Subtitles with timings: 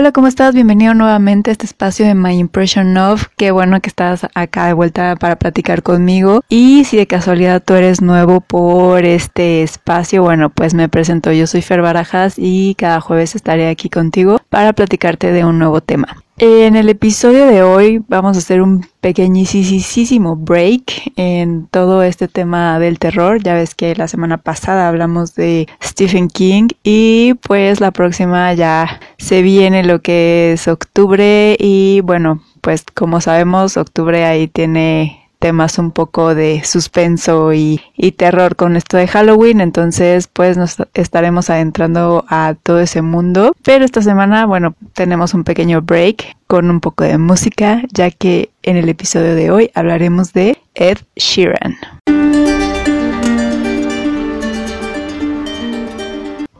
[0.00, 0.54] Hola, ¿cómo estás?
[0.54, 3.26] Bienvenido nuevamente a este espacio de My Impression of.
[3.36, 6.40] Qué bueno que estás acá de vuelta para platicar conmigo.
[6.48, 11.32] Y si de casualidad tú eres nuevo por este espacio, bueno, pues me presento.
[11.32, 15.82] Yo soy Fer Barajas y cada jueves estaré aquí contigo para platicarte de un nuevo
[15.82, 16.16] tema.
[16.42, 22.78] En el episodio de hoy vamos a hacer un pequeñísimo break en todo este tema
[22.78, 23.42] del terror.
[23.42, 29.00] Ya ves que la semana pasada hablamos de Stephen King y pues la próxima ya
[29.18, 35.78] se viene lo que es octubre y bueno, pues como sabemos octubre ahí tiene temas
[35.78, 37.80] un poco de suspenso y,
[38.16, 43.54] terror con esto de Halloween, entonces pues nos estaremos adentrando a todo ese mundo.
[43.64, 48.50] Pero esta semana, bueno, tenemos un pequeño break con un poco de música, ya que
[48.62, 51.76] en el episodio de hoy hablaremos de Ed Sheeran.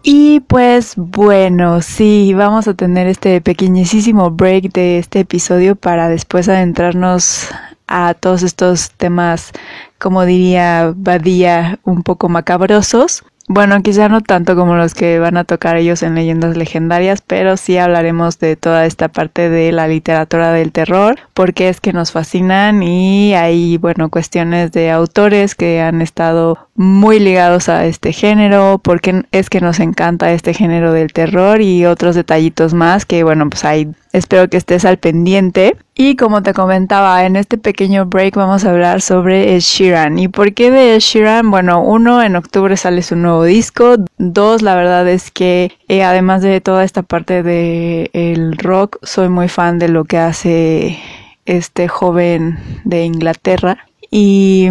[0.03, 6.49] Y pues bueno, sí, vamos a tener este pequeñísimo break de este episodio para después
[6.49, 7.51] adentrarnos
[7.91, 9.51] a todos estos temas,
[9.99, 13.25] como diría Badía, un poco macabrosos.
[13.53, 17.57] Bueno, quizá no tanto como los que van a tocar ellos en leyendas legendarias, pero
[17.57, 22.13] sí hablaremos de toda esta parte de la literatura del terror, porque es que nos
[22.13, 28.81] fascinan y hay, bueno, cuestiones de autores que han estado muy ligados a este género,
[28.85, 33.51] porque es que nos encanta este género del terror y otros detallitos más que, bueno,
[33.51, 35.77] pues hay Espero que estés al pendiente.
[35.95, 40.19] Y como te comentaba, en este pequeño break vamos a hablar sobre Ed Sheeran.
[40.19, 41.51] ¿Y por qué de Ed Sheeran?
[41.51, 43.97] Bueno, uno, en octubre sale su nuevo disco.
[44.19, 49.29] Dos, la verdad es que eh, además de toda esta parte del el rock, soy
[49.29, 50.99] muy fan de lo que hace
[51.47, 53.87] este joven de Inglaterra.
[54.11, 54.69] Y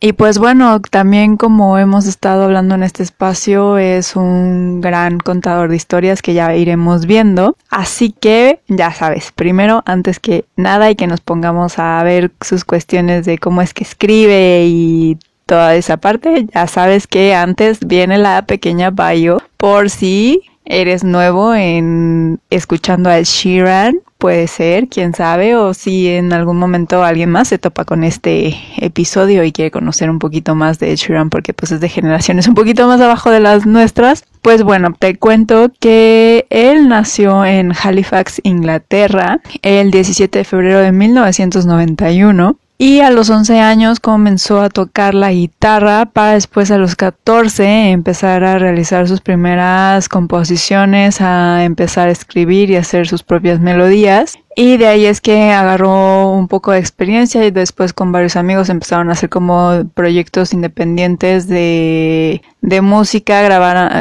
[0.00, 5.70] y pues bueno, también como hemos estado hablando en este espacio, es un gran contador
[5.70, 7.56] de historias que ya iremos viendo.
[7.68, 12.64] Así que ya sabes, primero, antes que nada y que nos pongamos a ver sus
[12.64, 15.18] cuestiones de cómo es que escribe y
[15.48, 21.54] toda esa parte, ya sabes que antes viene la pequeña bio por si eres nuevo
[21.54, 27.46] en escuchando a Sheeran Puede ser, quién sabe, o si en algún momento alguien más
[27.46, 31.70] se topa con este episodio y quiere conocer un poquito más de Sheeran porque pues
[31.70, 34.24] es de generaciones un poquito más abajo de las nuestras.
[34.42, 40.90] Pues bueno, te cuento que él nació en Halifax, Inglaterra, el 17 de febrero de
[40.90, 46.94] 1991 y a los 11 años comenzó a tocar la guitarra para después a los
[46.94, 53.58] 14 empezar a realizar sus primeras composiciones, a empezar a escribir y hacer sus propias
[53.58, 54.38] melodías.
[54.54, 58.68] Y de ahí es que agarró un poco de experiencia y después con varios amigos
[58.68, 63.42] empezaron a hacer como proyectos independientes de, de música,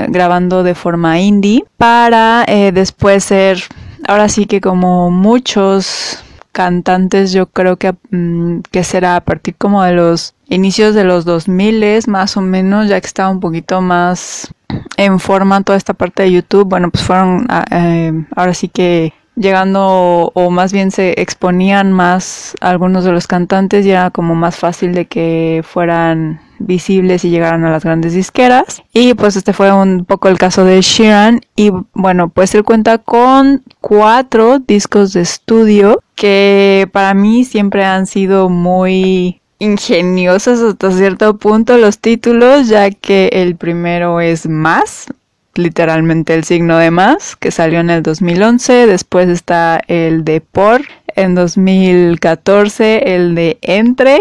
[0.08, 3.60] grabando de forma indie para eh, después ser,
[4.08, 6.24] ahora sí que como muchos
[6.58, 11.24] cantantes yo creo que, mm, que será a partir como de los inicios de los
[11.24, 14.52] 2000 más o menos, ya que estaba un poquito más
[14.98, 19.14] en forma toda esta parte de YouTube, bueno, pues fueron ah, eh, ahora sí que
[19.36, 24.56] llegando o más bien se exponían más algunos de los cantantes y era como más
[24.58, 28.84] fácil de que fueran visibles y llegaran a las grandes disqueras.
[28.94, 31.42] Y pues este fue un poco el caso de Sheeran.
[31.56, 38.08] Y bueno, pues él cuenta con cuatro discos de estudio que para mí siempre han
[38.08, 45.08] sido muy ingeniosos hasta cierto punto los títulos, ya que el primero es Más,
[45.56, 48.88] literalmente el signo de más, que salió en el 2011.
[48.88, 50.82] Después está el de por
[51.18, 54.20] en 2014, el de entre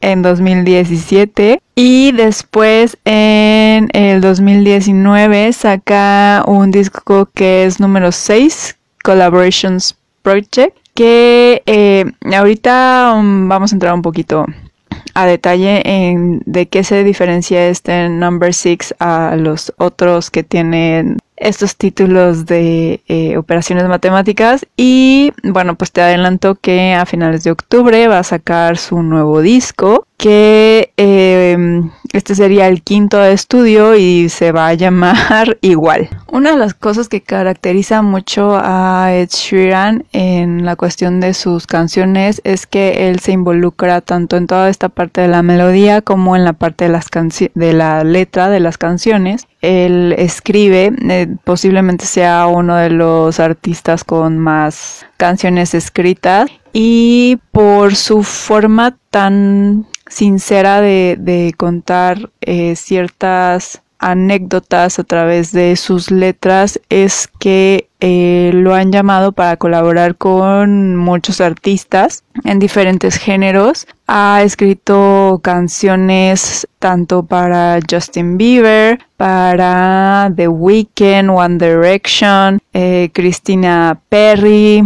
[0.00, 9.96] en 2017 y después en el 2019 saca un disco que es número 6, Collaborations
[10.22, 12.04] Project, que eh,
[12.36, 14.46] ahorita um, vamos a entrar un poquito
[15.14, 21.18] a detalle en de qué se diferencia este Number 6 a los otros que tienen
[21.36, 24.66] estos títulos de eh, operaciones matemáticas.
[24.76, 29.40] Y bueno pues te adelanto que a finales de octubre va a sacar su nuevo
[29.40, 36.08] disco que em, este sería el quinto estudio y se va a llamar igual.
[36.30, 41.66] Una de las cosas que caracteriza mucho a Ed Sheeran en la cuestión de sus
[41.66, 46.36] canciones es que él se involucra tanto en toda esta parte de la melodía como
[46.36, 47.08] en la parte de, las
[47.54, 49.46] de la letra de las canciones.
[49.60, 57.94] Él escribe, eh, posiblemente sea uno de los artistas con más canciones escritas y por
[57.94, 67.28] su forma tan sincera de, contar eh, ciertas anécdotas a través de sus letras es
[67.38, 73.86] que eh, lo han llamado para colaborar con muchos artistas en diferentes géneros.
[74.08, 84.82] Ha escrito canciones tanto para Justin Bieber, para The Weeknd, One Direction, eh, Christina Perry,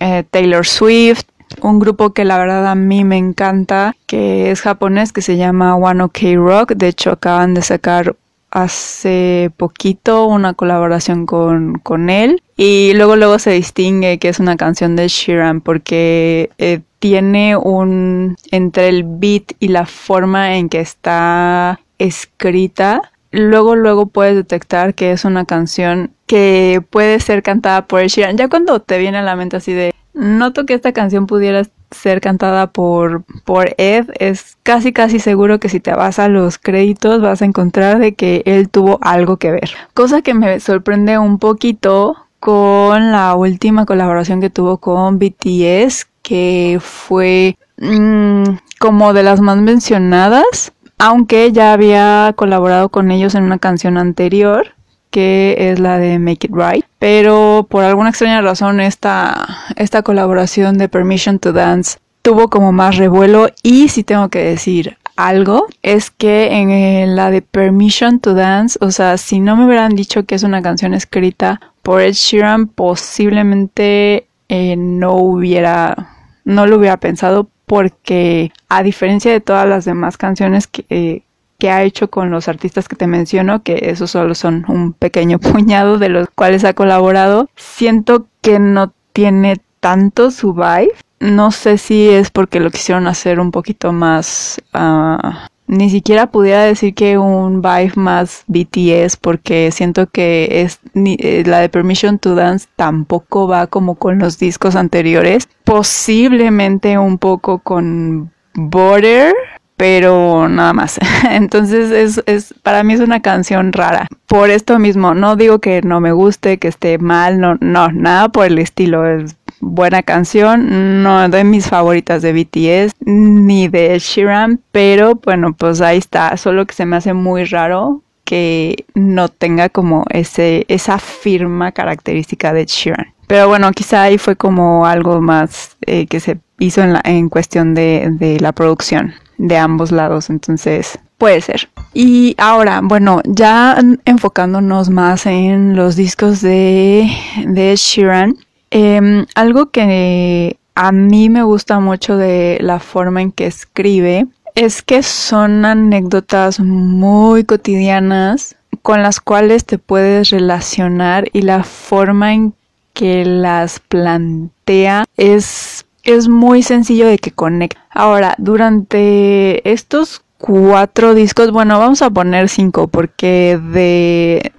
[0.00, 1.28] eh, Taylor Swift,
[1.60, 5.76] un grupo que la verdad a mí me encanta, que es japonés, que se llama
[5.76, 6.72] One OK Rock.
[6.74, 8.16] De hecho, acaban de sacar
[8.50, 14.56] hace poquito una colaboración con, con él y luego luego se distingue que es una
[14.56, 20.80] canción de Sheeran porque eh, tiene un entre el beat y la forma en que
[20.80, 28.06] está escrita luego luego puedes detectar que es una canción que puede ser cantada por
[28.06, 31.62] Sheeran ya cuando te viene a la mente así de noto que esta canción pudiera
[31.90, 36.58] ser cantada por, por Ed, es casi casi seguro que si te vas a los
[36.58, 39.70] créditos vas a encontrar de que él tuvo algo que ver.
[39.94, 46.78] Cosa que me sorprende un poquito con la última colaboración que tuvo con BTS, que
[46.80, 48.44] fue mm,
[48.78, 54.75] como de las más mencionadas, aunque ya había colaborado con ellos en una canción anterior
[55.10, 56.84] que es la de Make It Right.
[56.98, 62.96] Pero por alguna extraña razón esta, esta colaboración de Permission to Dance tuvo como más
[62.96, 68.78] revuelo y si tengo que decir algo es que en la de Permission to Dance,
[68.80, 72.68] o sea, si no me hubieran dicho que es una canción escrita por Ed Sheeran,
[72.68, 76.10] posiblemente eh, no hubiera,
[76.44, 81.22] no lo hubiera pensado porque a diferencia de todas las demás canciones que, eh,
[81.58, 85.38] que ha hecho con los artistas que te menciono, que esos solo son un pequeño
[85.40, 90.92] puñado de los cuales ha colaborado, siento que no tiene tanto su vibe.
[91.20, 94.60] No sé si es porque lo quisieron hacer un poquito más...
[94.74, 101.16] Uh, ni siquiera pudiera decir que un vibe más BTS porque siento que es ni,
[101.18, 105.48] eh, la de Permission to Dance tampoco va como con los discos anteriores.
[105.64, 109.34] Posiblemente un poco con Border,
[109.76, 110.98] pero nada más.
[111.30, 114.08] Entonces es, es, para mí es una canción rara.
[114.26, 118.28] Por esto mismo, no digo que no me guste, que esté mal, no, no, nada
[118.28, 119.06] por el estilo.
[119.06, 125.80] Es buena canción, no de mis favoritas de BTS ni de Sheeran, pero bueno, pues
[125.80, 126.36] ahí está.
[126.36, 132.52] Solo que se me hace muy raro que no tenga como ese, esa firma característica
[132.52, 133.14] de Sheeran.
[133.28, 137.28] Pero bueno, quizá ahí fue como algo más eh, que se hizo en, la, en
[137.28, 141.68] cuestión de, de la producción de ambos lados, entonces puede ser.
[141.94, 147.10] Y ahora, bueno, ya enfocándonos más en los discos de,
[147.46, 148.36] de Sheeran,
[148.70, 154.82] em, algo que a mí me gusta mucho de la forma en que escribe es
[154.82, 162.54] que son anécdotas muy cotidianas con las cuales te puedes relacionar y la forma en
[162.92, 167.78] que las plantea es es muy sencillo de que conecte.
[167.90, 174.52] Ahora, durante estos cuatro discos, bueno, vamos a poner cinco porque de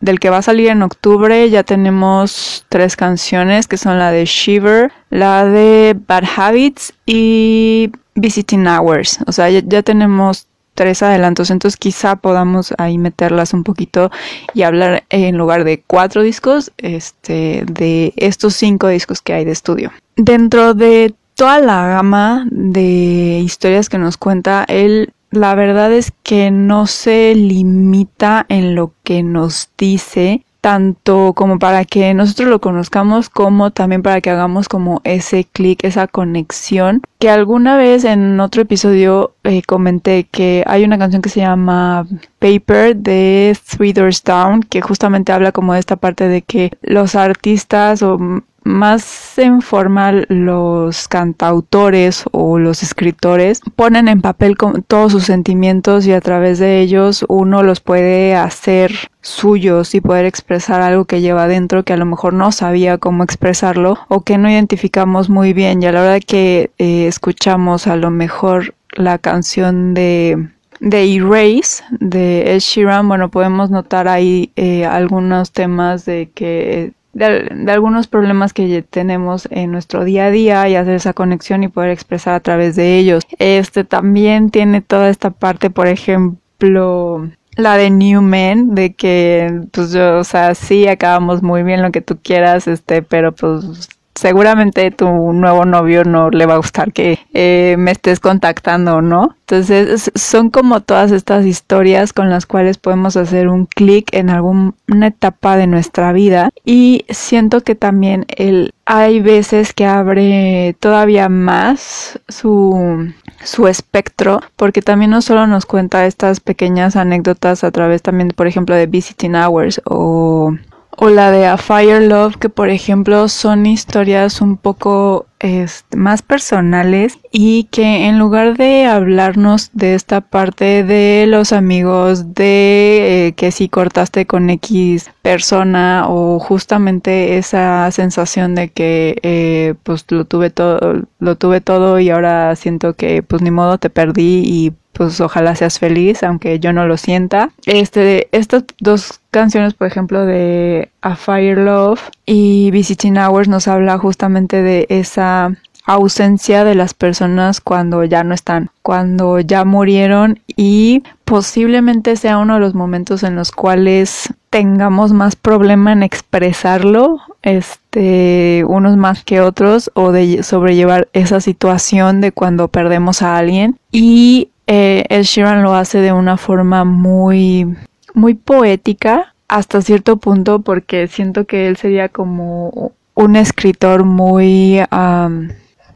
[0.00, 4.24] del que va a salir en octubre ya tenemos tres canciones que son la de
[4.24, 9.18] Shiver, la de Bad Habits y Visiting Hours.
[9.26, 14.10] O sea, ya tenemos tres adelantos, entonces quizá podamos ahí meterlas un poquito
[14.54, 19.52] y hablar en lugar de cuatro discos, este, de estos cinco discos que hay de
[19.52, 19.92] estudio.
[20.16, 26.50] Dentro de toda la gama de historias que nos cuenta, él la verdad es que
[26.50, 33.30] no se limita en lo que nos dice, tanto como para que nosotros lo conozcamos
[33.30, 37.02] como también para que hagamos como ese clic, esa conexión.
[37.18, 42.06] Que alguna vez en otro episodio eh, comenté que hay una canción que se llama
[42.38, 47.16] Paper de Three Doors Down que justamente habla como de esta parte de que los
[47.16, 48.18] artistas o
[48.64, 56.12] más en formal los cantautores o los escritores ponen en papel todos sus sentimientos y
[56.12, 61.44] a través de ellos uno los puede hacer suyos y poder expresar algo que lleva
[61.44, 65.82] adentro que a lo mejor no sabía cómo expresarlo o que no identificamos muy bien.
[65.82, 70.48] Y a la hora que eh, escuchamos a lo mejor la canción de
[70.82, 77.50] de Erase de Ed Sheeran, bueno, podemos notar ahí eh, algunos temas de que de,
[77.68, 81.90] algunos problemas que tenemos en nuestro día a día y hacer esa conexión y poder
[81.90, 83.24] expresar a través de ellos.
[83.38, 89.92] Este también tiene toda esta parte, por ejemplo, la de New Men, de que, pues
[89.92, 94.90] yo, o sea, sí acabamos muy bien lo que tú quieras, este, pero pues seguramente
[94.90, 99.36] tu nuevo novio no le va a gustar que eh, me estés contactando, ¿no?
[99.40, 105.06] Entonces son como todas estas historias con las cuales podemos hacer un clic en alguna
[105.06, 112.18] etapa de nuestra vida y siento que también el hay veces que abre todavía más
[112.28, 113.12] su,
[113.44, 118.46] su espectro porque también no solo nos cuenta estas pequeñas anécdotas a través también por
[118.46, 120.56] ejemplo de visiting hours o
[120.96, 126.22] o la de A Fire Love, que por ejemplo son historias un poco este, más
[126.22, 133.32] personales y que en lugar de hablarnos de esta parte de los amigos, de eh,
[133.32, 140.24] que si cortaste con X persona o justamente esa sensación de que eh, pues lo
[140.26, 144.72] tuve todo, lo tuve todo y ahora siento que pues ni modo te perdí y
[144.92, 147.50] pues ojalá seas feliz, aunque yo no lo sienta.
[147.66, 153.98] Este, estas dos canciones, por ejemplo, de A Fire Love y Visiting Hours nos habla
[153.98, 155.52] justamente de esa
[155.84, 162.54] ausencia de las personas cuando ya no están, cuando ya murieron y posiblemente sea uno
[162.54, 169.40] de los momentos en los cuales tengamos más problema en expresarlo, este, unos más que
[169.40, 173.78] otros, o de sobrellevar esa situación de cuando perdemos a alguien.
[173.90, 177.76] Y eh, el Sheeran lo hace de una forma muy,
[178.14, 184.80] muy poética hasta cierto punto porque siento que él sería como un escritor muy,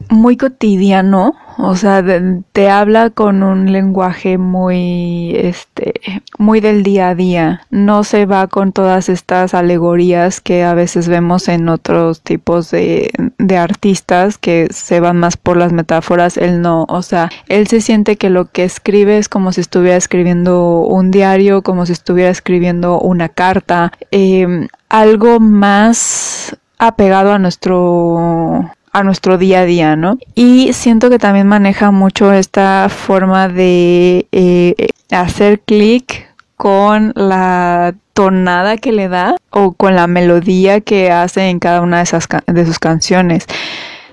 [0.09, 2.03] muy cotidiano o sea,
[2.51, 5.93] te habla con un lenguaje muy, este,
[6.37, 7.61] muy del día a día.
[7.71, 13.11] No se va con todas estas alegorías que a veces vemos en otros tipos de,
[13.39, 16.37] de artistas que se van más por las metáforas.
[16.37, 19.97] Él no, o sea, él se siente que lo que escribe es como si estuviera
[19.97, 28.71] escribiendo un diario, como si estuviera escribiendo una carta, eh, algo más apegado a nuestro
[28.97, 30.17] a nuestro día a día, ¿no?
[30.33, 34.75] Y siento que también maneja mucho esta forma de eh,
[35.11, 41.59] hacer clic con la tonada que le da o con la melodía que hace en
[41.59, 43.45] cada una de, esas de sus canciones.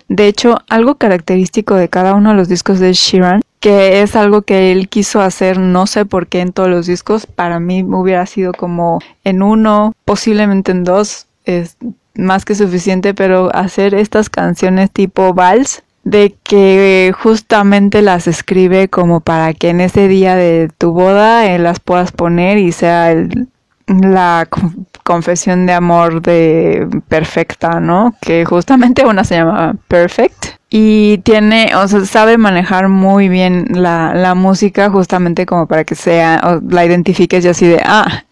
[0.08, 4.42] De hecho, algo característico de cada uno de los discos de Sheeran, que es algo
[4.42, 8.26] que él quiso hacer, no sé por qué en todos los discos, para mí hubiera
[8.26, 11.78] sido como en uno, posiblemente en dos, es,
[12.14, 19.20] más que suficiente, pero hacer estas canciones tipo vals de que justamente las escribe como
[19.20, 23.14] para que en ese día de tu boda eh, las puedas poner y sea
[23.86, 24.48] la
[25.02, 28.14] confesión de amor de perfecta, ¿no?
[28.20, 34.14] Que justamente una se llama Perfect y tiene, o sea, sabe manejar muy bien la,
[34.14, 38.24] la música justamente como para que sea, o la identifiques y así de, ah,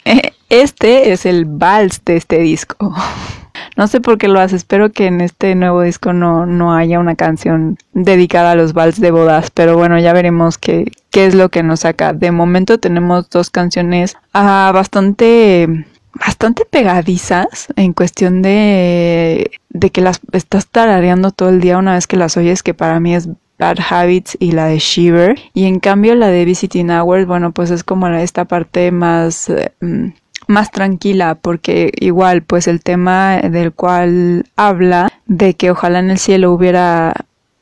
[0.48, 2.94] este es el vals de este disco.
[3.76, 6.98] No sé por qué lo hace, espero que en este nuevo disco no, no haya
[6.98, 11.34] una canción dedicada a los vals de bodas, pero bueno, ya veremos qué, qué es
[11.34, 12.12] lo que nos saca.
[12.12, 20.20] De momento tenemos dos canciones ah, bastante bastante pegadizas en cuestión de, de que las
[20.32, 23.28] estás tarareando todo el día una vez que las oyes, que para mí es
[23.58, 25.38] Bad Habits y la de Shiver.
[25.54, 29.72] Y en cambio la de Visiting Hours, bueno, pues es como esta parte más eh,
[29.80, 30.08] mm,
[30.48, 36.18] más tranquila porque igual pues el tema del cual habla de que ojalá en el
[36.18, 37.14] cielo hubiera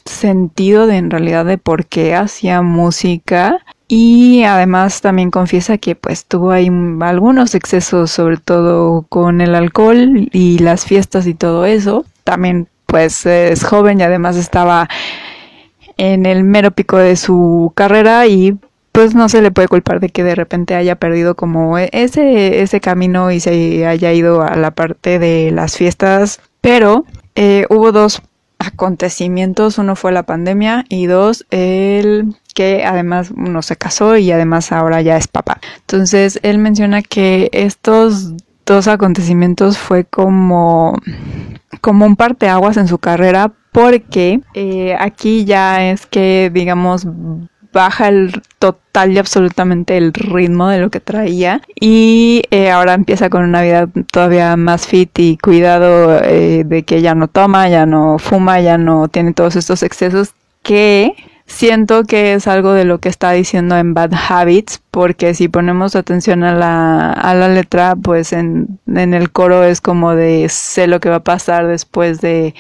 [0.05, 6.27] sentido de en realidad de por qué hacía música y además también confiesa que pues
[6.27, 6.69] tuvo ahí
[7.01, 12.05] algunos excesos, sobre todo con el alcohol y las fiestas y todo eso.
[12.25, 14.89] También pues es joven y además estaba
[15.97, 18.59] en el mero pico de su carrera y
[18.97, 22.81] pues no se le puede culpar de que de repente haya perdido como ese, ese
[22.81, 26.41] camino y se haya ido a la parte de las fiestas.
[26.63, 28.23] Pero eh, hubo dos
[28.59, 29.77] acontecimientos.
[29.77, 35.03] Uno fue la pandemia y dos, el que además uno se casó y además ahora
[35.03, 35.61] ya es papá.
[35.81, 38.33] Entonces él menciona que estos
[38.65, 40.97] dos acontecimientos fue como,
[41.83, 47.07] como un parteaguas en su carrera porque eh, aquí ya es que digamos
[47.75, 53.29] baja el total y absolutamente el ritmo de lo que traía y eh, ahora empieza
[53.29, 57.87] con una vida todavía más fit y cuidado eh, de que ya no toma, ya
[57.87, 61.15] no fuma, ya no tiene todos estos excesos que
[61.47, 65.95] siento que es algo de lo que está diciendo en Bad Habits, porque si ponemos
[65.95, 70.87] atención a la, a la letra, pues en, en el coro es como de sé
[70.87, 72.55] lo que va a pasar después de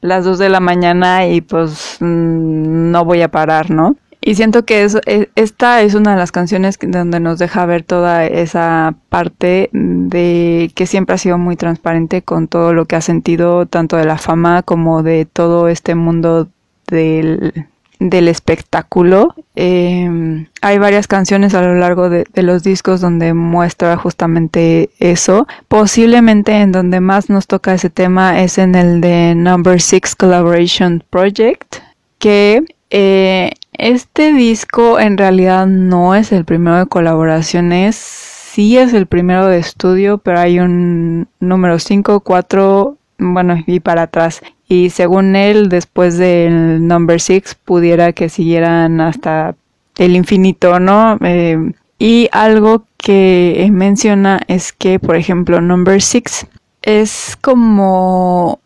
[0.00, 3.96] las 2 de la mañana y pues mm, no voy a parar, ¿no?
[4.20, 7.82] Y siento que es, e, esta es una de las canciones donde nos deja ver
[7.82, 13.00] toda esa parte de que siempre ha sido muy transparente con todo lo que ha
[13.00, 16.48] sentido, tanto de la fama como de todo este mundo
[16.88, 17.66] del,
[17.98, 19.34] del espectáculo.
[19.54, 25.46] Em, hay varias canciones a lo largo de, de, los discos donde muestra justamente eso.
[25.68, 31.02] Posiblemente en donde más nos toca ese tema es en el de Number Six Collaboration
[31.08, 31.76] Project,
[32.18, 39.06] que eh, este disco en realidad no es el primero de colaboraciones, sí es el
[39.06, 44.42] primero de estudio, pero hay un número 5, 4, bueno, y para atrás.
[44.68, 49.54] Y según él, después del number 6, pudiera que siguieran hasta
[49.96, 51.18] el infinito, ¿no?
[51.22, 56.46] Eh, y algo que menciona es que, por ejemplo, number 6
[56.82, 58.60] es como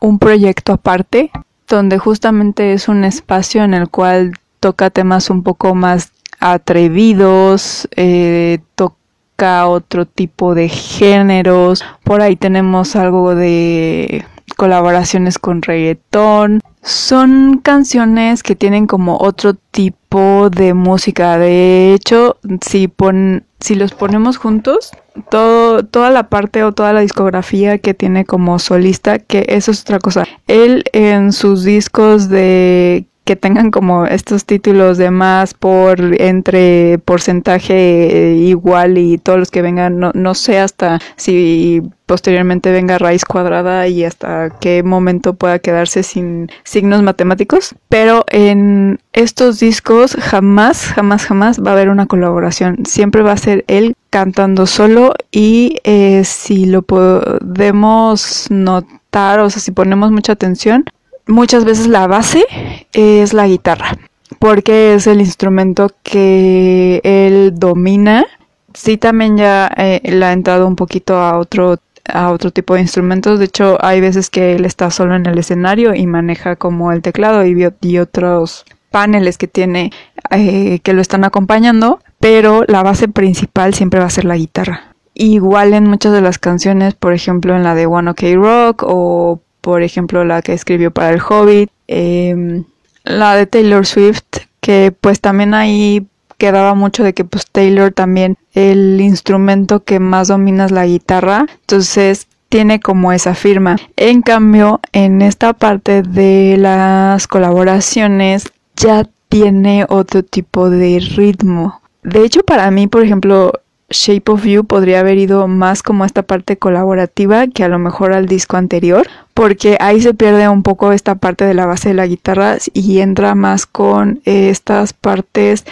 [0.00, 1.30] un proyecto aparte
[1.68, 8.60] donde justamente es un espacio en el cual toca temas un poco más atrevidos, eh,
[8.76, 14.24] toca otro tipo de géneros, por ahí tenemos algo de
[14.56, 16.60] colaboraciones con reggaetón.
[16.82, 21.36] Son canciones que tienen como otro tipo de música.
[21.36, 24.92] De hecho, si, pon, si los ponemos juntos,
[25.28, 29.98] toda la parte o toda la discografía que tiene como solista, que eso es otra
[29.98, 30.24] cosa.
[30.46, 37.74] Él en sus discos de que tengan como estos títulos de más por entre porcentaje
[37.74, 43.24] eh, igual y todos los que vengan, no, no sé hasta si posteriormente venga raíz
[43.24, 50.88] cuadrada y hasta qué momento pueda quedarse sin signos matemáticos, pero en estos discos jamás,
[50.88, 55.78] jamás, jamás va a haber una colaboración, siempre va a ser él cantando solo y
[55.84, 60.84] eh, si lo podemos notar, o sea, si ponemos mucha atención,
[61.26, 62.44] muchas veces la base
[62.92, 63.96] es la guitarra,
[64.38, 68.26] porque es el instrumento que él domina.
[68.72, 72.82] Sí, también ya eh, le ha entrado un poquito a otro a otro tipo de
[72.82, 73.38] instrumentos.
[73.38, 77.02] De hecho, hay veces que él está solo en el escenario y maneja como el
[77.02, 79.90] teclado y, otros paneles que tiene
[80.30, 84.94] eh, que lo están acompañando, pero la base principal siempre va a ser la guitarra.
[85.14, 89.40] Igual en muchas de las canciones, por ejemplo en la de One OK Rock o
[89.64, 92.64] por ejemplo la que escribió para el Hobbit, em,
[93.02, 94.20] la de Taylor Swift,
[94.60, 100.28] que pues también ahí quedaba mucho de que pues Taylor también el instrumento que más
[100.28, 103.76] domina es la guitarra, entonces tiene como esa firma.
[103.96, 111.80] En cambio, en esta parte de las colaboraciones ya tiene otro tipo de ritmo.
[112.02, 113.52] De hecho, para mí, por ejemplo,
[113.88, 118.12] Shape of You podría haber ido más como esta parte colaborativa que a lo mejor
[118.12, 121.94] al disco anterior, porque ahí se pierde un poco esta parte de la base de
[121.96, 125.64] la guitarra y entra más con estas partes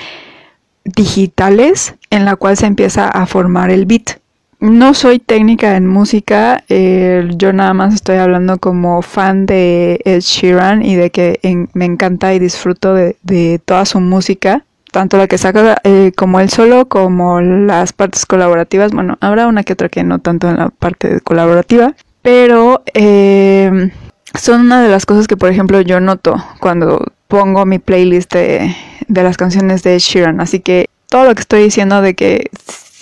[0.84, 4.18] digitales en la cual se empieza a formar el beat.
[4.58, 10.20] No soy técnica en música, eh, yo nada más estoy hablando como fan de Ed
[10.20, 11.40] Sheeran y de que
[11.72, 16.38] me encanta y disfruto de, de toda su música tanto la que saca eh, como
[16.38, 18.92] el solo como las partes colaborativas.
[18.92, 23.90] Bueno, habrá una que otra que no tanto en la parte colaborativa, pero eh,
[24.38, 28.74] son una de las cosas que, por ejemplo, yo noto cuando pongo mi playlist de,
[29.08, 30.40] de las canciones de Sheeran.
[30.40, 32.50] Así que todo lo que estoy diciendo de que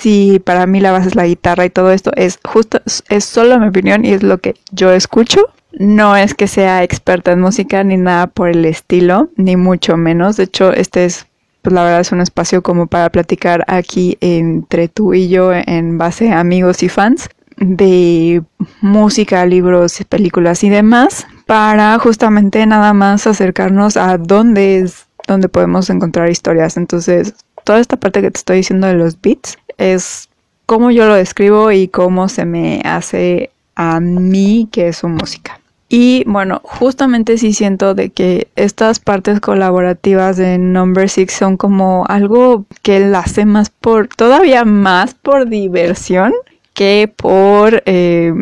[0.00, 3.58] si para mí la base es la guitarra y todo esto es justo, es solo
[3.60, 5.40] mi opinión y es lo que yo escucho.
[5.72, 10.36] No es que sea experta en música ni nada por el estilo, ni mucho menos.
[10.36, 11.26] De hecho, este es
[11.62, 15.98] pues la verdad es un espacio como para platicar aquí entre tú y yo en
[15.98, 17.28] base a amigos y fans
[17.60, 18.42] de
[18.80, 25.90] música, libros, películas y demás, para justamente nada más acercarnos a dónde es donde podemos
[25.90, 26.76] encontrar historias.
[26.76, 30.28] Entonces, toda esta parte que te estoy diciendo de los beats es
[30.66, 35.60] cómo yo lo describo y cómo se me hace a mí que es su música.
[35.92, 42.06] Y bueno, justamente sí siento de que estas partes colaborativas de Number Six son como
[42.08, 46.32] algo que la hace más por, todavía más por diversión
[46.74, 48.32] que por, eh,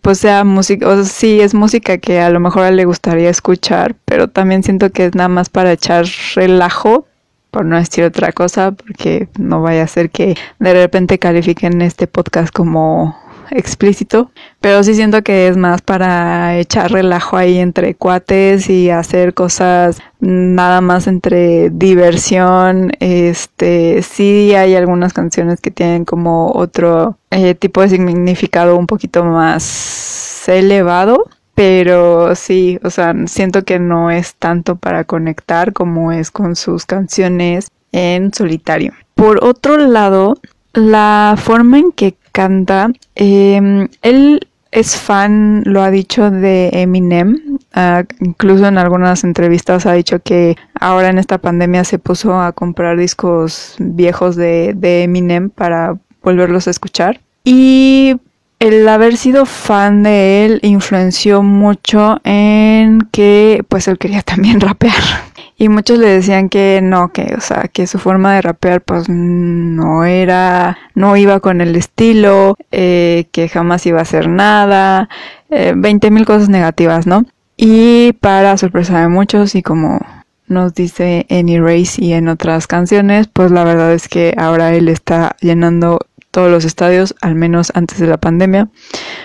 [0.00, 4.28] pues sea música, o sí es música que a lo mejor le gustaría escuchar, pero
[4.28, 7.06] también siento que es nada más para echar relajo,
[7.50, 12.06] por no decir otra cosa, porque no vaya a ser que de repente califiquen este
[12.06, 13.16] podcast como
[13.50, 14.30] explícito,
[14.60, 19.98] pero sí siento que es más para echar relajo ahí entre cuates y hacer cosas
[20.20, 22.92] nada más entre diversión.
[23.00, 29.24] Este, sí hay algunas canciones que tienen como otro eh, tipo de significado un poquito
[29.24, 31.24] más elevado.
[31.54, 36.86] Pero sí, o sea, siento que no es tanto para conectar como es con sus
[36.86, 38.92] canciones en solitario.
[39.16, 40.38] Por otro lado,
[40.72, 47.58] la forma en que canta, em, él es fan, lo ha dicho, de Eminem.
[47.72, 52.52] Ah, incluso en algunas entrevistas ha dicho que ahora en esta pandemia se puso a
[52.52, 57.20] comprar discos viejos de, de Eminem para volverlos a escuchar.
[57.44, 58.16] Y
[58.58, 65.27] el haber sido fan de él influenció mucho en que pues él quería también rapear.
[65.60, 69.08] Y muchos le decían que no, que, o sea, que su forma de rapear pues
[69.08, 75.08] no era, no iba con el estilo, eh, que jamás iba a hacer nada,
[75.50, 77.24] eh, 20 mil cosas negativas, ¿no?
[77.56, 79.98] Y para sorpresa de muchos y como
[80.46, 84.88] nos dice en Erase y en otras canciones, pues la verdad es que ahora él
[84.88, 85.98] está llenando
[86.30, 88.68] todos los estadios, al menos antes de la pandemia,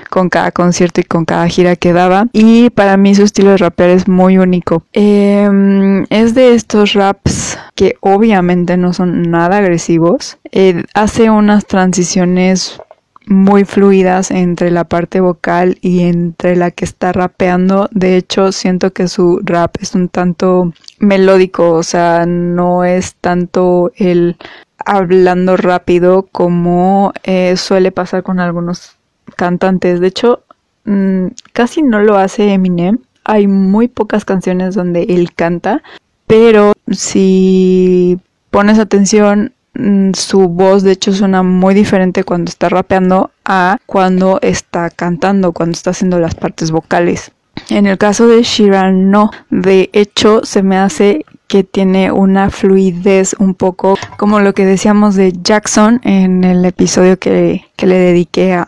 [0.10, 2.28] con cada concierto y con cada gira que daba.
[2.34, 4.84] Y para mí su estilo de rapear es muy único.
[4.94, 10.38] Em, es de estos raps que obviamente no son nada agresivos.
[10.52, 12.80] Eh, hace unas transiciones
[13.26, 17.89] muy fluidas entre la parte vocal y entre la que está rapeando.
[17.92, 23.92] De hecho, siento que su rap es un tanto melódico, o sea, no es tanto
[23.96, 24.38] el
[24.86, 28.98] hablando rápido como eh, suele pasar con algunos
[29.36, 30.00] cantantes.
[30.00, 30.43] De hecho,
[30.86, 33.00] mm, casi no lo hace Eminem.
[33.24, 35.82] Hay muy pocas canciones donde él canta,
[36.28, 38.19] pero si
[38.52, 44.39] pones atención, mm, su voz de hecho suena muy diferente cuando está rapeando a cuando
[44.41, 47.32] está cantando, cuando está haciendo las partes vocales.
[47.69, 53.36] En el caso de Shiran no, de hecho se me hace que tiene una fluidez
[53.40, 58.66] un poco como lo que decíamos de Jackson en el episodio que, le dediqué a,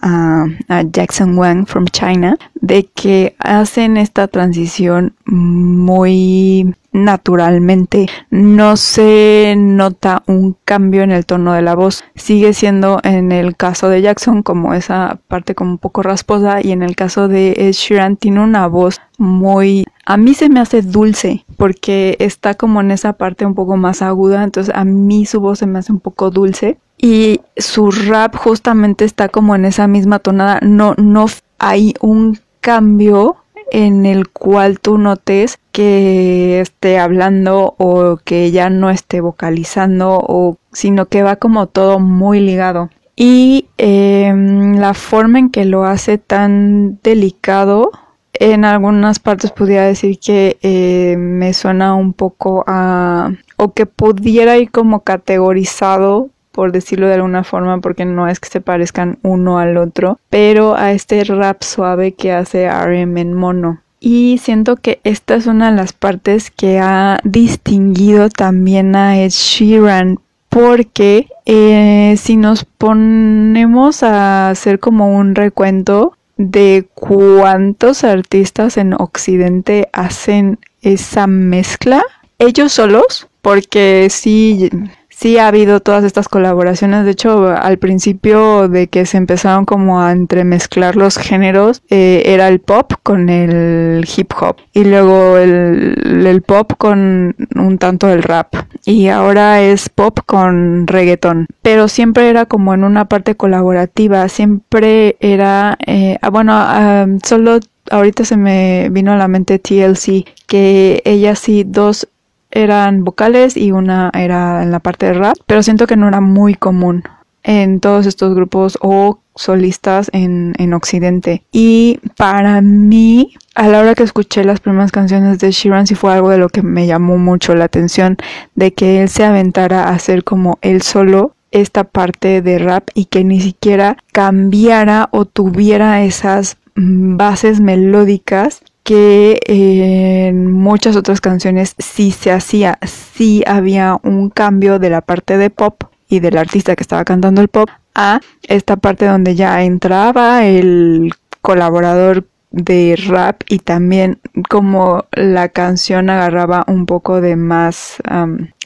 [0.68, 8.08] a, Jackson Wang from China, de que hacen esta transición muy naturalmente.
[8.30, 12.04] No se nota un cambio en el tono de la voz.
[12.16, 16.72] Sigue siendo en el caso de Jackson como esa parte como un poco rasposa y
[16.72, 20.82] en el caso de Ed Sheeran tiene una voz muy a mí se me hace
[20.82, 25.39] dulce porque está como en esa parte un poco más aguda, entonces a mí su
[25.39, 29.88] voz se me hace un poco dulce y su rap justamente está como en esa
[29.88, 31.26] misma tonada, no no
[31.58, 33.38] hay un cambio
[33.72, 41.08] en el cual tú notes que esté hablando o que ya no esté vocalizando sino
[41.08, 42.89] que va como todo muy ligado.
[43.15, 47.91] Y em, la forma en que lo hace tan delicado
[48.39, 54.58] en algunas partes podría decir que eh, me suena un poco a o que pudiera
[54.58, 59.60] ir como categorizado por decirlo de alguna forma porque no es que se parezcan uno
[59.60, 63.82] al otro pero a este rap suave que hace RM en mono.
[64.00, 69.32] Y siento que esta es una de las partes que ha distinguido también a Ed
[69.32, 70.19] Sheeran
[70.50, 79.89] porque eh, si nos ponemos a hacer como un recuento de cuántos artistas en Occidente
[79.93, 82.04] hacen esa mezcla.
[82.39, 84.69] Ellos solos, porque sí,
[85.15, 87.06] sí ha habido todas estas colaboraciones.
[87.06, 92.47] De hecho, al principio de que se empezaron como a entremezclar los géneros, eh, era
[92.47, 98.23] el pop con el hip hop y luego el, el, pop con un tanto el
[98.23, 98.54] rap
[98.86, 101.47] y ahora es pop con reggaeton.
[101.62, 107.60] Pero siempre era como en una parte colaborativa, siempre era, eh, ah, bueno, ah, solo
[107.91, 112.08] ahorita se me vino a la mente TLC, que ella sí, dos
[112.56, 116.22] eran vocales y una era en la parte de rap, pero siento que no era
[116.22, 117.04] muy común
[117.44, 121.44] en todos estos grupos o solistas en, en Occidente.
[121.52, 126.13] Y para mí, a la hora que escuché las primeras canciones de Sheeran, sí fue
[126.13, 128.18] algo de lo que me llamó mucho la atención,
[128.56, 133.06] de que él se aventara a hacer como él solo esta parte de rap y
[133.06, 142.12] que ni siquiera cambiara o tuviera esas bases melódicas que en muchas otras canciones sí
[142.12, 146.84] se hacía, sí había un cambio de la parte de pop y del artista que
[146.84, 153.58] estaba cantando el pop a esta parte donde ya entraba el colaborador de rap y
[153.58, 154.19] también
[154.50, 157.98] como la canción agarraba un poco de más,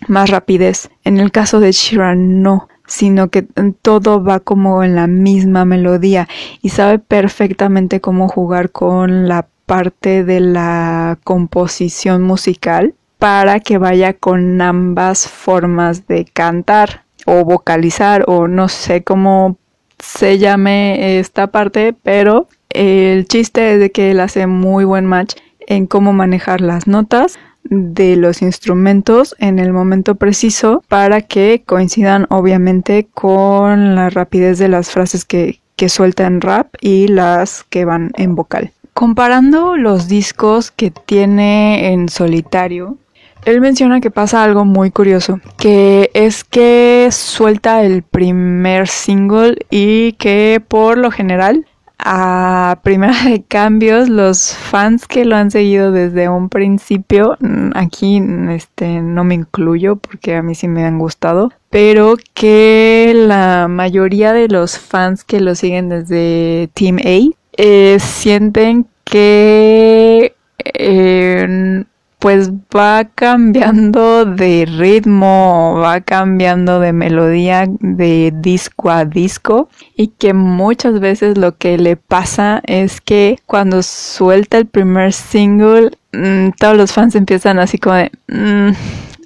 [0.09, 0.89] más rapidez.
[1.05, 3.47] En el caso de Sheeran no, sino que
[3.81, 6.27] todo va como en la misma melodía
[6.61, 14.13] y sabe perfectamente cómo jugar con la parte de la composición musical para que vaya
[14.13, 19.59] con ambas formas de cantar o vocalizar o no sé cómo
[19.99, 25.35] se llame esta parte, pero el chiste es de que él hace muy buen match
[25.59, 32.25] en cómo manejar las notas de los instrumentos en el momento preciso para que coincidan
[32.31, 37.85] obviamente con la rapidez de las frases que, que suelta en rap y las que
[37.85, 38.71] van en vocal.
[38.99, 42.97] Comparando los discos que tiene en solitario,
[43.45, 50.11] él menciona que pasa algo muy curioso, que es que suelta el primer single y
[50.19, 51.65] que por lo general
[51.97, 57.37] a primera de cambios los fans que lo han seguido desde un principio
[57.75, 63.67] aquí este no me incluyo porque a mí sí me han gustado pero que la
[63.67, 71.83] mayoría de los fans que lo siguen desde Team A eh, sienten que eh,
[72.19, 80.33] pues va cambiando de ritmo, va cambiando de melodía de disco a disco y que
[80.33, 86.75] muchas veces lo que le pasa es que cuando suelta el primer single, mm, todos
[86.75, 88.11] los fans empiezan así como de...
[88.27, 88.71] Mm,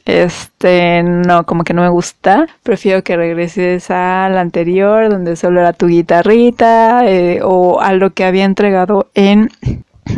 [0.06, 2.48] este, no, como que no me gusta.
[2.64, 8.26] Prefiero que regreses al anterior, donde solo era tu guitarrita, eh, o a lo que
[8.26, 9.50] había entregado en,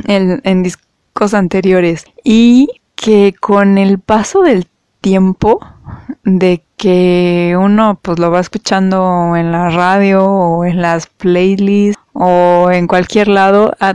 [0.07, 0.63] en,
[1.13, 4.67] cosas anteriores y que con el paso del
[4.99, 5.65] tiempo
[6.25, 12.69] de que uno pues lo va escuchando en la radio o en las playlists o
[12.71, 13.93] en cualquier lado ah,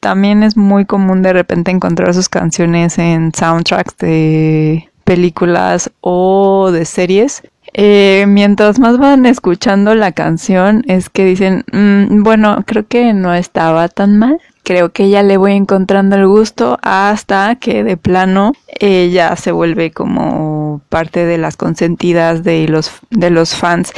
[0.00, 6.84] también es muy común de repente encontrar sus canciones en soundtracks de películas o de
[6.84, 7.42] series
[7.72, 13.32] eh, mientras más van escuchando la canción es que dicen mm, bueno creo que no
[13.34, 18.52] estaba tan mal creo que ya le voy encontrando el gusto hasta que de plano
[18.78, 23.92] ella se vuelve como parte de las consentidas de los, de los fans.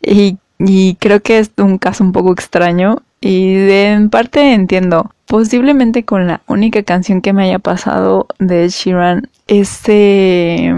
[0.00, 5.10] Y, y creo que es un caso un poco extraño y de, en parte entiendo.
[5.26, 10.72] Posiblemente con la única canción que me haya pasado de Sheeran, ese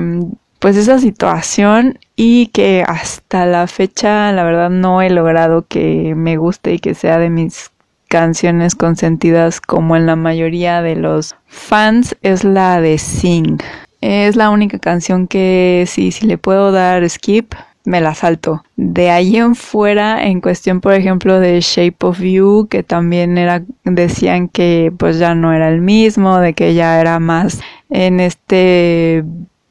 [0.58, 6.38] pues esa situación y que hasta la fecha la verdad no he logrado que me
[6.38, 7.70] guste y que sea de mis
[8.08, 13.58] canciones consentidas como en la mayoría de los fans es la de Sing.
[14.00, 17.54] Es la única canción que sí, si le puedo dar skip,
[17.86, 18.64] me la salto.
[18.76, 23.62] De ahí en fuera, en cuestión, por ejemplo, de Shape of You, que también era,
[23.84, 29.24] decían que pues ya no era el mismo, de que ya era más en este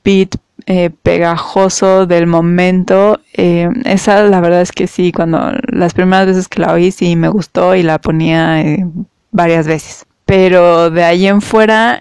[0.04, 3.19] beat eh, pegajoso del momento.
[3.34, 7.15] Eh, esa la verdad es que sí, cuando las primeras veces que la oí sí
[7.15, 8.88] me gustó y la ponía eh,
[9.32, 10.06] varias veces.
[10.25, 11.99] Pero de ahí en fuera,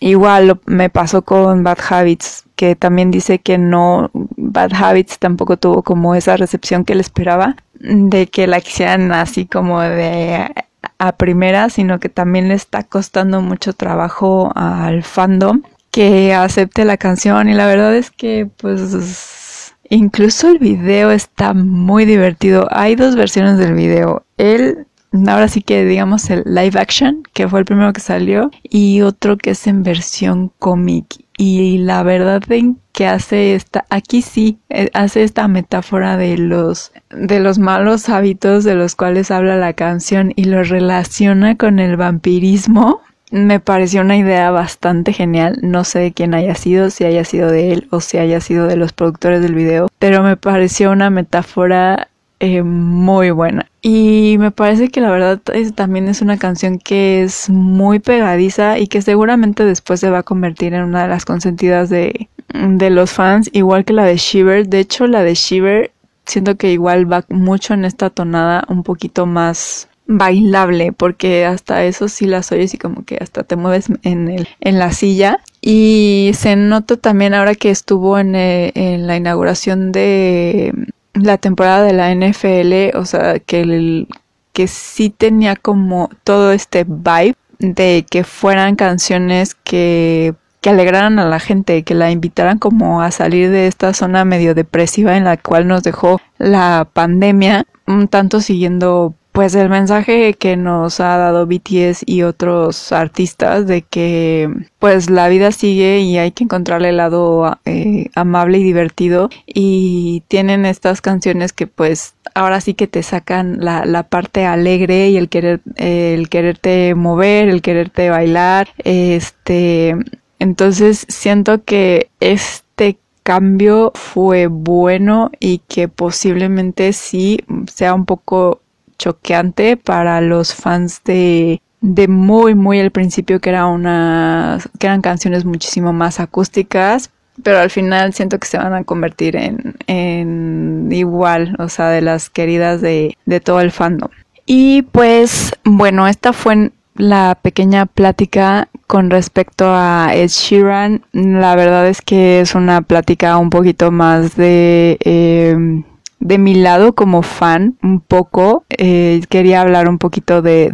[0.00, 5.82] igual me pasó con Bad Habits, que también dice que no, Bad Habits tampoco tuvo
[5.82, 10.50] como esa recepción que le esperaba, de que la quisieran así como de
[10.98, 16.96] a primera, sino que también le está costando mucho trabajo al fandom que acepte la
[16.96, 22.66] canción y la verdad es que pues incluso el video está muy divertido.
[22.70, 24.24] Hay dos versiones del video.
[24.36, 24.86] Él
[25.26, 29.38] ahora sí que digamos el live action, que fue el primero que salió, y otro
[29.38, 31.24] que es en versión cómic.
[31.38, 36.92] Y la verdad en que hace esta, aquí sí, eh, hace esta metáfora de los,
[37.10, 41.96] de los malos hábitos de los cuales habla la canción y lo relaciona con el
[41.96, 45.58] vampirismo me pareció una idea bastante genial.
[45.62, 48.66] No sé de quién haya sido, si haya sido de él o si haya sido
[48.66, 52.08] de los productores del video, pero me pareció una metáfora
[52.40, 53.70] eh, muy buena.
[53.80, 55.40] Y me parece que la verdad
[55.74, 60.22] también es una canción que es muy pegadiza y que seguramente después se va a
[60.22, 64.68] convertir en una de las consentidas de, de los fans, igual que la de Shiver.
[64.68, 65.92] De hecho, la de Shiver
[66.26, 72.08] siento que igual va mucho en esta tonada un poquito más bailable porque hasta eso
[72.08, 76.30] sí las oyes y como que hasta te mueves en el en la silla y
[76.34, 80.72] se nota también ahora que estuvo en, eh, en la inauguración de
[81.16, 84.08] la temporada de la NFL o sea que el,
[84.52, 90.34] que sí tenía como todo este vibe de que fueran canciones que
[90.66, 94.52] que alegraran a la gente, que la invitaran como a salir de esta zona medio
[94.52, 100.56] depresiva en la cual nos dejó la pandemia, un tanto siguiendo pues el mensaje que
[100.56, 106.32] nos ha dado BTS y otros artistas de que pues la vida sigue y hay
[106.32, 109.28] que encontrarle el lado eh, amable y divertido.
[109.44, 115.10] Y tienen estas canciones que pues ahora sí que te sacan la, la parte alegre
[115.10, 118.70] y el querer el quererte mover el quererte bailar.
[118.84, 119.96] Este
[120.38, 128.62] entonces siento que este cambio fue bueno y que posiblemente sí sea un poco
[128.98, 135.02] choqueante para los fans de de muy muy al principio que era una que eran
[135.02, 137.10] canciones muchísimo más acústicas
[137.42, 142.00] pero al final siento que se van a convertir en, en igual o sea de
[142.00, 144.08] las queridas de, de todo el fandom.
[144.46, 151.04] Y pues bueno esta fue la pequeña plática con respecto a Ed Sheeran.
[151.12, 155.84] La verdad es que es una plática un poquito más de eh,
[156.26, 158.64] de mi lado como fan un poco.
[158.68, 160.70] Eh, quería hablar un poquito de,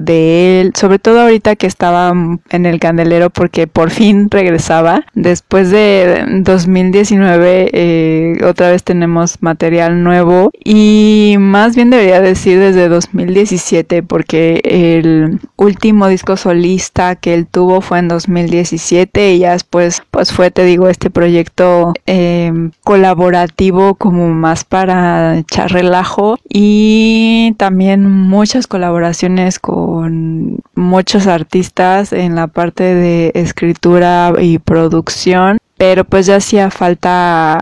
[0.60, 2.12] él, sobre todo ahorita que estaba
[2.50, 5.04] en el candelero porque por fin regresaba.
[5.14, 12.88] Después de 2019 eh, otra vez tenemos material nuevo y más bien debería decir desde
[12.88, 20.02] 2017 porque el último disco solista que él tuvo fue en 2017 y ya después
[20.10, 28.10] pues fue te digo este proyecto eh, colaborativo como más para echar relajo y también
[28.10, 36.36] muchas colaboraciones con muchos artistas en la parte de escritura y producción, pero pues ya
[36.36, 37.54] hacía falta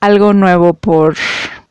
[0.00, 1.16] algo nuevo por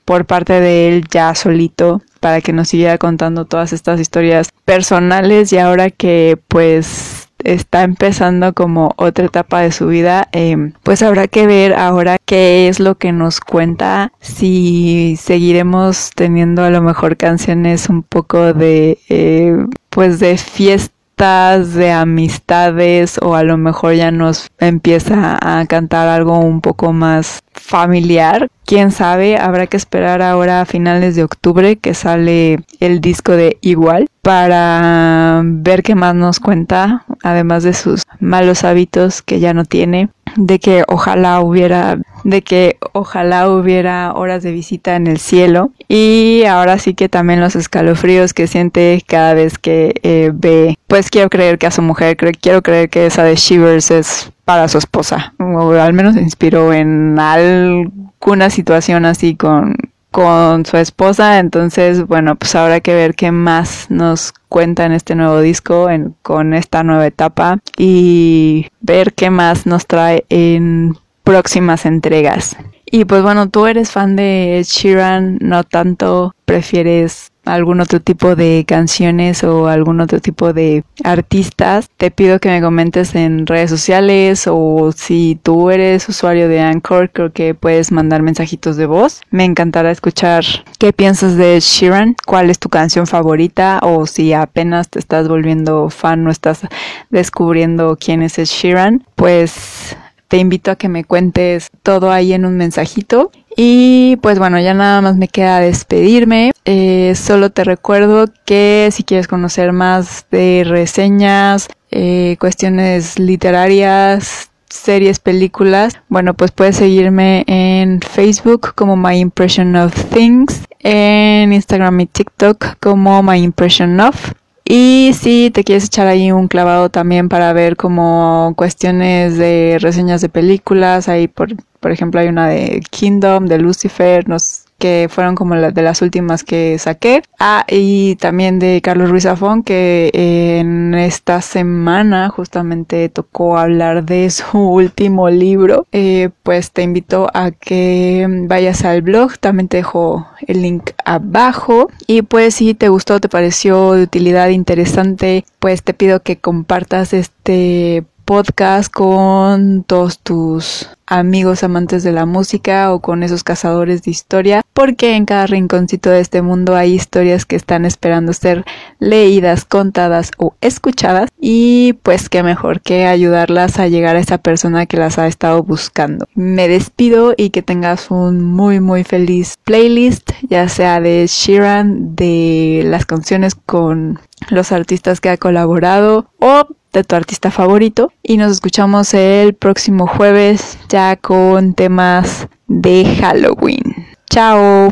[0.06, 5.52] por parte de él ya solito para que nos siguiera contando todas estas historias personales
[5.52, 11.28] y ahora que pues está empezando como otra etapa de su vida, em, pues habrá
[11.28, 17.18] que ver ahora qué es lo que nos cuenta, si seguiremos teniendo a lo mejor
[17.18, 19.56] canciones un poco de, eh,
[19.90, 26.38] pues de fiesta de amistades o a lo mejor ya nos empieza a cantar algo
[26.38, 28.50] un poco más familiar.
[28.66, 33.58] Quién sabe, habrá que esperar ahora a finales de octubre que sale el disco de
[33.62, 39.66] Igual para ver qué más nos cuenta, además de sus malos hábitos que ya no
[39.66, 45.72] tiene, de que ojalá hubiera de que ojalá hubiera horas de visita en el cielo.
[45.88, 51.10] Y ahora sí que también los escalofríos que siente cada vez que eh, ve pues
[51.10, 54.78] quiero creer que a su mujer quiero creer que esa de Shivers es para su
[54.78, 55.34] esposa.
[55.40, 59.76] O al menos inspiró en alguna situación así con
[60.18, 65.14] con su esposa, entonces bueno, pues habrá que ver qué más nos cuenta en este
[65.14, 71.86] nuevo disco, en, con esta nueva etapa y ver qué más nos trae en próximas
[71.86, 72.58] entregas.
[72.84, 78.36] Y pues bueno, tú eres fan de Ed Sheeran, no tanto, prefieres algún otro tipo
[78.36, 83.70] de canciones o algún otro tipo de artistas, te pido que me comentes en redes
[83.70, 89.22] sociales o si tú eres usuario de Anchor, creo que puedes mandar mensajitos de voz.
[89.32, 90.44] Me encantará escuchar
[90.80, 95.90] qué piensas de Sheeran, cuál es tu canción favorita o si apenas te estás volviendo
[95.90, 96.62] fan o estás
[97.10, 102.58] descubriendo quién es Sheeran, pues te invito a que me cuentes todo ahí en un
[102.58, 103.32] mensajito.
[103.56, 106.52] Y pues bueno, ya nada más me queda despedirme.
[106.66, 115.20] Eh, solo te recuerdo que si quieres conocer más de reseñas, eh, cuestiones literarias, series,
[115.20, 122.06] películas, bueno, pues puedes seguirme en Facebook como My Impression of Things, en Instagram y
[122.06, 124.34] TikTok como My Impression of.
[124.70, 130.20] Y si te quieres echar ahí un clavado también para ver como cuestiones de reseñas
[130.20, 135.36] de películas, ahí por, por ejemplo hay una de Kingdom, de Lucifer, nos que fueron
[135.36, 137.22] como las de las últimas que saqué.
[137.40, 144.30] Ah, y también de Carlos Ruiz Zafón, que en esta semana justamente tocó hablar de
[144.32, 145.86] su último libro.
[145.92, 151.90] Eh, pues te invito a que vayas al blog, también te dejo el link abajo.
[152.06, 157.14] Y pues si te gustó, te pareció de utilidad interesante, pues te pido que compartas
[157.14, 164.12] este podcast con todos tus amigos amantes de la música o con esos cazadores de
[164.12, 168.66] historia, porque en cada rinconcito de este mundo hay historias que están esperando ser
[169.00, 174.88] leídas, contadas o escuchadas y pues qué mejor que ayudarlas a llegar a esa persona
[174.88, 176.28] que las ha estado buscando.
[176.36, 182.84] Me despido y que tengas un muy muy feliz playlist, ya sea de Sheeran, de
[182.86, 184.20] las canciones con
[184.50, 190.08] los artistas que ha colaborado o de tu artista favorito y nos escuchamos el próximo
[190.08, 194.08] jueves ya con temas de Halloween.
[194.30, 194.92] Chao.